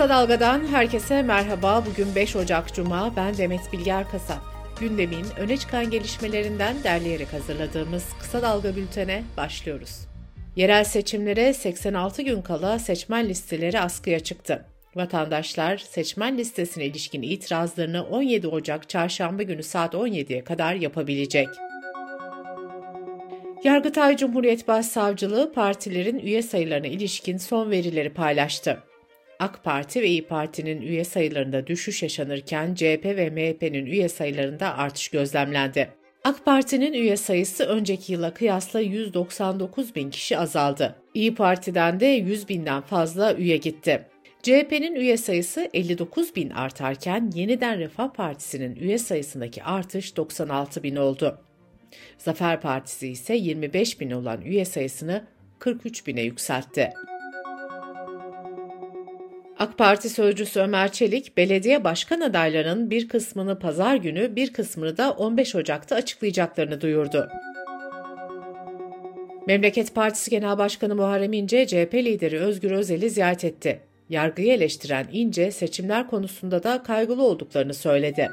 [0.00, 1.84] Kısa Dalga'dan herkese merhaba.
[1.86, 3.16] Bugün 5 Ocak Cuma.
[3.16, 4.38] Ben Demet Bilger Kasap.
[4.80, 10.06] Gündemin öne çıkan gelişmelerinden derleyerek hazırladığımız Kısa Dalga bültene başlıyoruz.
[10.56, 14.64] Yerel seçimlere 86 gün kala seçmen listeleri askıya çıktı.
[14.96, 21.48] Vatandaşlar seçmen listesine ilişkin itirazlarını 17 Ocak çarşamba günü saat 17'ye kadar yapabilecek.
[23.64, 28.89] Yargıtay Cumhuriyet Başsavcılığı partilerin üye sayılarına ilişkin son verileri paylaştı.
[29.40, 35.08] AK Parti ve İyi Parti'nin üye sayılarında düşüş yaşanırken CHP ve MHP'nin üye sayılarında artış
[35.08, 35.88] gözlemlendi.
[36.24, 40.96] AK Parti'nin üye sayısı önceki yıla kıyasla 199 bin kişi azaldı.
[41.14, 44.06] İyi Parti'den de 100 binden fazla üye gitti.
[44.42, 51.38] CHP'nin üye sayısı 59 bin artarken Yeniden Refah Partisi'nin üye sayısındaki artış 96 bin oldu.
[52.18, 55.24] Zafer Partisi ise 25 bin olan üye sayısını
[55.58, 56.92] 43 bine yükseltti.
[59.60, 65.10] AK Parti sözcüsü Ömer Çelik, belediye başkan adaylarının bir kısmını pazar günü, bir kısmını da
[65.10, 67.28] 15 Ocak'ta açıklayacaklarını duyurdu.
[69.46, 73.80] Memleket Partisi Genel Başkanı Muharrem İnce, CHP lideri Özgür Özel'i ziyaret etti.
[74.08, 78.30] Yargıyı eleştiren İnce, seçimler konusunda da kaygılı olduklarını söyledi.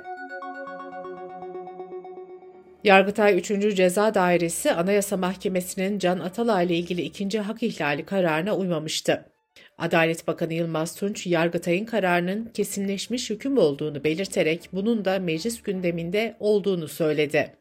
[2.84, 3.76] Yargıtay 3.
[3.76, 9.37] Ceza Dairesi Anayasa Mahkemesi'nin Can Atalay ile ilgili ikinci hak ihlali kararına uymamıştı.
[9.78, 16.88] Adalet Bakanı Yılmaz Tunç, Yargıtay'ın kararının kesinleşmiş hüküm olduğunu belirterek bunun da meclis gündeminde olduğunu
[16.88, 17.56] söyledi.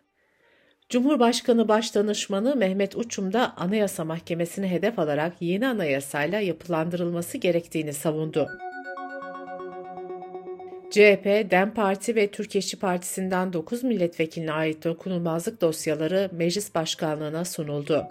[0.88, 8.48] Cumhurbaşkanı Başdanışmanı Mehmet Uçum da Anayasa Mahkemesi'ni hedef alarak yeni anayasayla yapılandırılması gerektiğini savundu.
[10.90, 18.08] CHP, DEM Parti ve Türkiye İşçi Partisi'nden 9 milletvekiline ait dokunulmazlık dosyaları meclis başkanlığına sunuldu.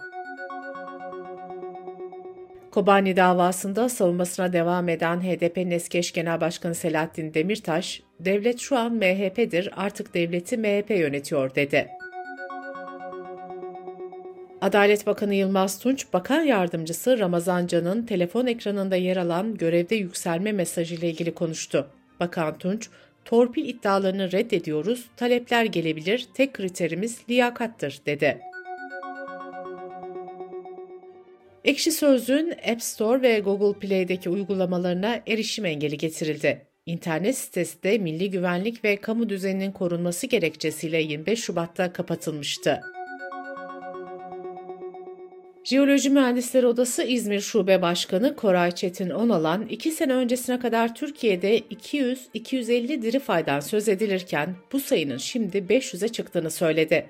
[2.76, 8.92] Kobani davasında savunmasına devam eden HDP'nin eski eş genel başkanı Selahattin Demirtaş, devlet şu an
[8.94, 11.88] MHP'dir artık devleti MHP yönetiyor dedi.
[14.60, 21.08] Adalet Bakanı Yılmaz Tunç, Bakan Yardımcısı Ramazan Can'ın telefon ekranında yer alan görevde yükselme mesajıyla
[21.08, 21.86] ilgili konuştu.
[22.20, 22.88] Bakan Tunç,
[23.24, 28.40] torpil iddialarını reddediyoruz, talepler gelebilir, tek kriterimiz liyakattır dedi.
[31.66, 36.66] Ekşi Sözlüğün App Store ve Google Play'deki uygulamalarına erişim engeli getirildi.
[36.86, 42.80] İnternet sitesi de milli güvenlik ve kamu düzeninin korunması gerekçesiyle 25 Şubat'ta kapatılmıştı.
[45.64, 53.02] Jeoloji Mühendisleri Odası İzmir Şube Başkanı Koray Çetin Onalan, 2 sene öncesine kadar Türkiye'de 200-250
[53.02, 57.06] diri faydan söz edilirken bu sayının şimdi 500'e çıktığını söyledi.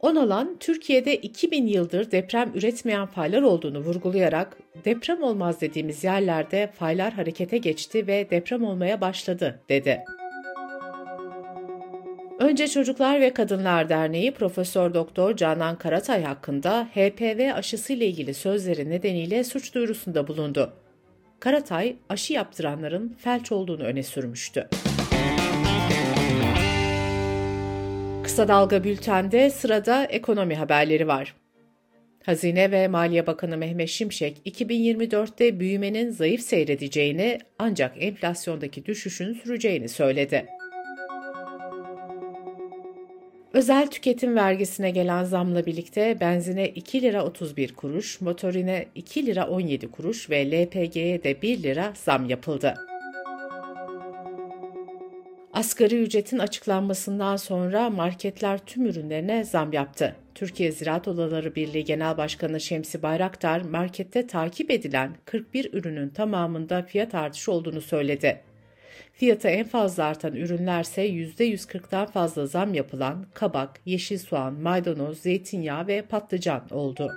[0.00, 7.58] Onalan, Türkiye'de 2000 yıldır deprem üretmeyen faylar olduğunu vurgulayarak, deprem olmaz dediğimiz yerlerde faylar harekete
[7.58, 10.04] geçti ve deprem olmaya başladı, dedi.
[12.38, 18.90] Önce Çocuklar ve Kadınlar Derneği Profesör Doktor Canan Karatay hakkında HPV aşısı ile ilgili sözleri
[18.90, 20.72] nedeniyle suç duyurusunda bulundu.
[21.40, 24.68] Karatay, aşı yaptıranların felç olduğunu öne sürmüştü.
[28.38, 31.34] Kısa Dalga Bülten'de sırada ekonomi haberleri var.
[32.24, 40.46] Hazine ve Maliye Bakanı Mehmet Şimşek, 2024'te büyümenin zayıf seyredeceğini ancak enflasyondaki düşüşün süreceğini söyledi.
[43.52, 49.90] Özel tüketim vergisine gelen zamla birlikte benzine 2 lira 31 kuruş, motorine 2 lira 17
[49.90, 52.74] kuruş ve LPG'ye de 1 lira zam yapıldı.
[55.58, 60.16] Asgari ücretin açıklanmasından sonra marketler tüm ürünlerine zam yaptı.
[60.34, 67.14] Türkiye Ziraat Odaları Birliği Genel Başkanı Şemsi Bayraktar, markette takip edilen 41 ürünün tamamında fiyat
[67.14, 68.40] artışı olduğunu söyledi.
[69.12, 76.02] Fiyatı en fazla artan ürünlerse %140'dan fazla zam yapılan kabak, yeşil soğan, maydanoz, zeytinyağı ve
[76.02, 77.12] patlıcan oldu.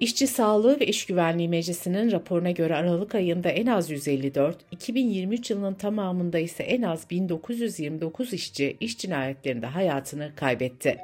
[0.00, 5.74] İşçi Sağlığı ve İş Güvenliği Meclisi'nin raporuna göre Aralık ayında en az 154, 2023 yılının
[5.74, 10.98] tamamında ise en az 1929 işçi iş cinayetlerinde hayatını kaybetti.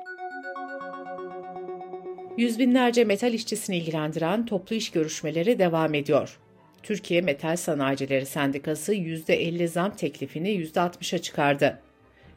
[2.38, 6.38] Yüz binlerce metal işçisini ilgilendiren toplu iş görüşmeleri devam ediyor.
[6.82, 11.78] Türkiye Metal Sanayicileri Sendikası %50 zam teklifini %60'a çıkardı.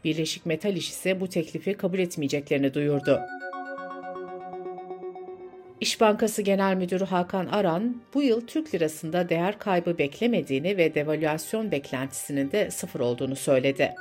[0.04, 3.20] Birleşik Metal İş ise bu teklifi kabul etmeyeceklerini duyurdu.
[5.82, 11.72] İş Bankası Genel Müdürü Hakan Aran, bu yıl Türk lirasında değer kaybı beklemediğini ve devalüasyon
[11.72, 13.96] beklentisinin de sıfır olduğunu söyledi.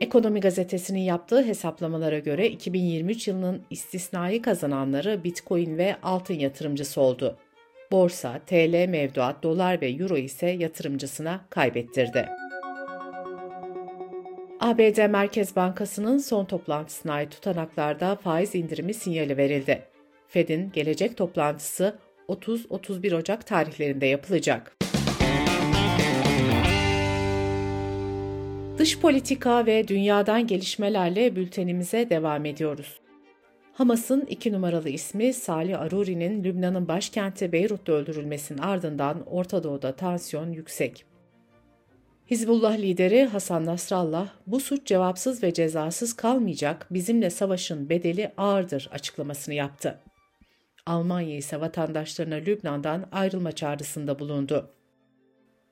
[0.00, 7.36] Ekonomi Gazetesi'nin yaptığı hesaplamalara göre 2023 yılının istisnai kazananları Bitcoin ve altın yatırımcısı oldu.
[7.92, 12.28] Borsa, TL mevduat, dolar ve euro ise yatırımcısına kaybettirdi.
[14.66, 19.82] ABD Merkez Bankası'nın son toplantısına ait tutanaklarda faiz indirimi sinyali verildi.
[20.28, 21.98] Fed'in gelecek toplantısı
[22.28, 24.76] 30-31 Ocak tarihlerinde yapılacak.
[28.78, 33.00] Dış politika ve dünyadan gelişmelerle bültenimize devam ediyoruz.
[33.72, 41.15] Hamas'ın iki numaralı ismi Salih Aruri'nin Lübnan'ın başkenti Beyrut'ta öldürülmesinin ardından Orta Doğu'da tansiyon yüksek.
[42.30, 49.54] Hizbullah lideri Hasan Nasrallah, bu suç cevapsız ve cezasız kalmayacak, bizimle savaşın bedeli ağırdır açıklamasını
[49.54, 49.98] yaptı.
[50.86, 54.70] Almanya ise vatandaşlarına Lübnan'dan ayrılma çağrısında bulundu.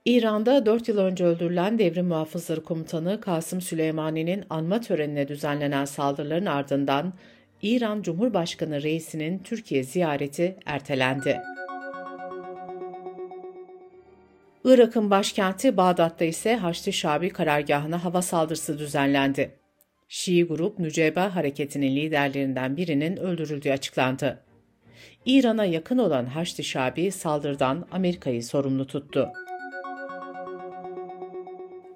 [0.04, 7.12] İran'da 4 yıl önce öldürülen devrim muhafızları komutanı Kasım Süleymani'nin anma törenine düzenlenen saldırıların ardından
[7.62, 11.53] İran Cumhurbaşkanı reisinin Türkiye ziyareti ertelendi.
[14.66, 19.50] Irak'ın başkenti Bağdat'ta ise Haçlı Şabi karargahına hava saldırısı düzenlendi.
[20.08, 24.40] Şii grup Nüceba hareketinin liderlerinden birinin öldürüldüğü açıklandı.
[25.26, 29.28] İran'a yakın olan Haçlı Şabi saldırıdan Amerika'yı sorumlu tuttu.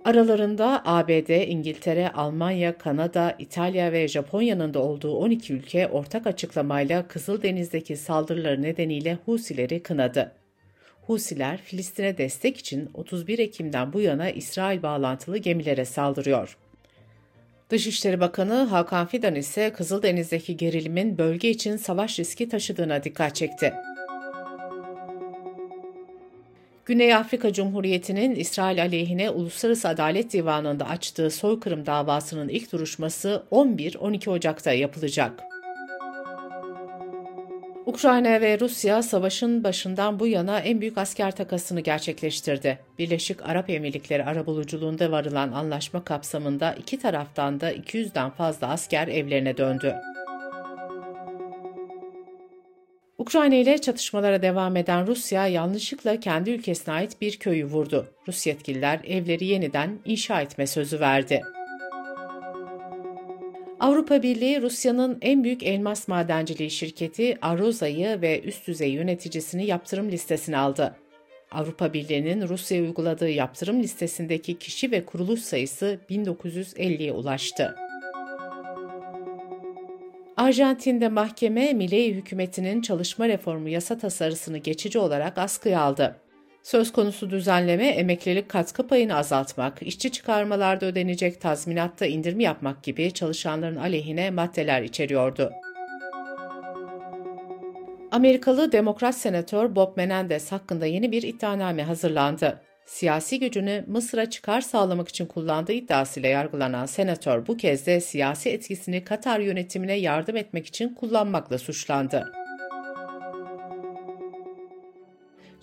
[0.04, 7.96] Aralarında ABD, İngiltere, Almanya, Kanada, İtalya ve Japonya'nın da olduğu 12 ülke ortak açıklamayla Kızıldeniz'deki
[7.96, 10.32] saldırıları nedeniyle Husileri kınadı.
[11.08, 16.56] Husiler Filistin'e destek için 31 Ekim'den bu yana İsrail bağlantılı gemilere saldırıyor.
[17.70, 23.74] Dışişleri Bakanı Hakan Fidan ise Kızıldeniz'deki gerilimin bölge için savaş riski taşıdığına dikkat çekti.
[26.84, 34.72] Güney Afrika Cumhuriyeti'nin İsrail aleyhine Uluslararası Adalet Divanı'nda açtığı soykırım davasının ilk duruşması 11-12 Ocak'ta
[34.72, 35.57] yapılacak.
[37.88, 42.78] Ukrayna ve Rusya savaşın başından bu yana en büyük asker takasını gerçekleştirdi.
[42.98, 49.94] Birleşik Arap Emirlikleri arabuluculuğunda varılan anlaşma kapsamında iki taraftan da 200'den fazla asker evlerine döndü.
[53.18, 58.06] Ukrayna ile çatışmalara devam eden Rusya yanlışlıkla kendi ülkesine ait bir köyü vurdu.
[58.28, 61.42] Rus yetkililer evleri yeniden inşa etme sözü verdi.
[63.88, 70.58] Avrupa Birliği Rusya'nın en büyük elmas madenciliği şirketi Aroza'yı ve üst düzey yöneticisini yaptırım listesine
[70.58, 70.96] aldı.
[71.50, 77.74] Avrupa Birliği'nin Rusya'ya uyguladığı yaptırım listesindeki kişi ve kuruluş sayısı 1950'ye ulaştı.
[80.36, 86.16] Arjantin'de mahkeme Milei hükümetinin çalışma reformu yasa tasarısını geçici olarak askıya aldı.
[86.68, 93.76] Söz konusu düzenleme emeklilik katkı payını azaltmak, işçi çıkarmalarda ödenecek tazminatta indirimi yapmak gibi çalışanların
[93.76, 95.52] aleyhine maddeler içeriyordu.
[98.10, 102.60] Amerikalı Demokrat Senatör Bob Menendez hakkında yeni bir iddianame hazırlandı.
[102.86, 109.04] Siyasi gücünü Mısır'a çıkar sağlamak için kullandığı iddiasıyla yargılanan senatör bu kez de siyasi etkisini
[109.04, 112.32] Katar yönetimine yardım etmek için kullanmakla suçlandı.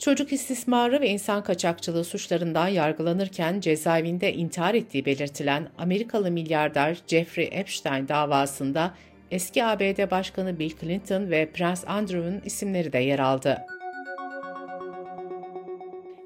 [0.06, 8.08] Çocuk istismarı ve insan kaçakçılığı suçlarından yargılanırken cezaevinde intihar ettiği belirtilen Amerikalı milyarder Jeffrey Epstein
[8.08, 8.94] davasında
[9.32, 13.58] eski ABD Başkanı Bill Clinton ve Prens Andrew'un isimleri de yer aldı.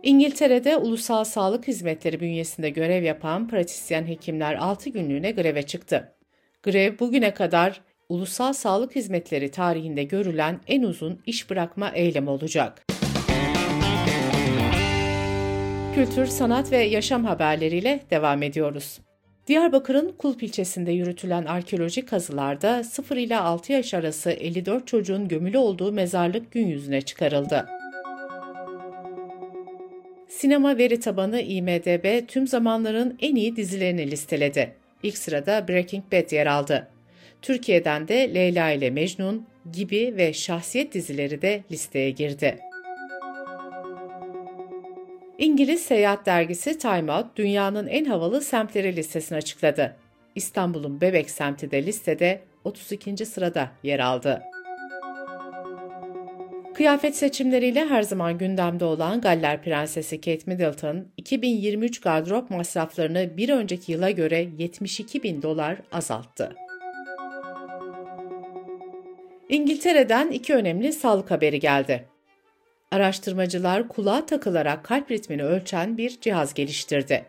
[0.03, 6.15] İngiltere'de Ulusal Sağlık Hizmetleri bünyesinde görev yapan pratisyen hekimler 6 günlüğüne greve çıktı.
[6.63, 12.88] Grev bugüne kadar Ulusal Sağlık Hizmetleri tarihinde görülen en uzun iş bırakma eylemi olacak.
[15.95, 18.99] Kültür, sanat ve yaşam haberleriyle devam ediyoruz.
[19.47, 25.91] Diyarbakır'ın Kulp ilçesinde yürütülen arkeolojik kazılarda 0 ile 6 yaş arası 54 çocuğun gömülü olduğu
[25.91, 27.65] mezarlık gün yüzüne çıkarıldı.
[30.27, 34.73] Sinema veri tabanı IMDB tüm zamanların en iyi dizilerini listeledi.
[35.03, 36.87] İlk sırada Breaking Bad yer aldı.
[37.41, 42.68] Türkiye'den de Leyla ile Mecnun gibi ve Şahsiyet dizileri de listeye girdi.
[45.39, 49.95] İngiliz seyahat dergisi Time Out, dünyanın en havalı semtleri listesini açıkladı.
[50.35, 53.25] İstanbul'un Bebek semti de listede 32.
[53.25, 54.41] sırada yer aldı.
[56.73, 63.91] Kıyafet seçimleriyle her zaman gündemde olan Galler Prensesi Kate Middleton, 2023 gardırop masraflarını bir önceki
[63.91, 66.55] yıla göre 72 bin dolar azalttı.
[69.49, 72.05] İngiltere'den iki önemli sağlık haberi geldi.
[72.91, 77.25] Araştırmacılar kulağa takılarak kalp ritmini ölçen bir cihaz geliştirdi.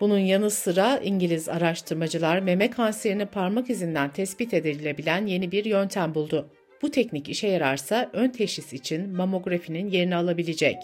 [0.00, 6.50] Bunun yanı sıra İngiliz araştırmacılar meme kanserini parmak izinden tespit edilebilen yeni bir yöntem buldu.
[6.82, 10.76] Bu teknik işe yararsa ön teşhis için mamografinin yerini alabilecek.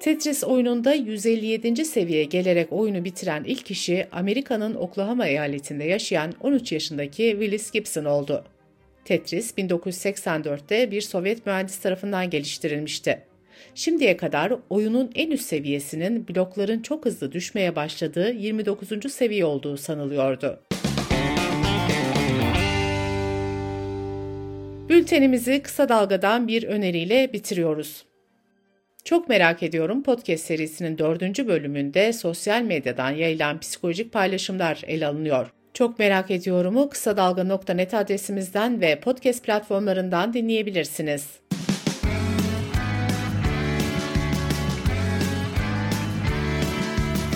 [0.00, 1.84] Tetris oyununda 157.
[1.84, 8.44] seviyeye gelerek oyunu bitiren ilk kişi Amerika'nın Oklahoma eyaletinde yaşayan 13 yaşındaki Willis Gibson oldu.
[9.04, 13.20] Tetris 1984'te bir Sovyet mühendis tarafından geliştirilmişti.
[13.74, 19.12] Şimdiye kadar oyunun en üst seviyesinin blokların çok hızlı düşmeye başladığı 29.
[19.12, 20.60] seviye olduğu sanılıyordu.
[24.88, 28.04] Bültenimizi kısa dalgadan bir öneriyle bitiriyoruz.
[29.04, 35.50] Çok merak ediyorum podcast serisinin dördüncü bölümünde sosyal medyadan yayılan psikolojik paylaşımlar ele alınıyor.
[35.74, 41.26] Çok merak ediyorumu kısa dalga.net adresimizden ve podcast platformlarından dinleyebilirsiniz.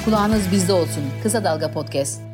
[0.04, 1.04] Kulağınız bizde olsun.
[1.22, 2.27] Kısa Dalga Podcast.